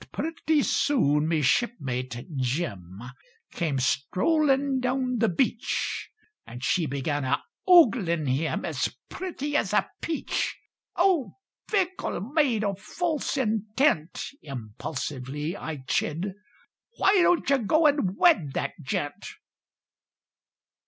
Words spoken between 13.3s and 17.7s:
intent," Impulsively I chid, "Why don't you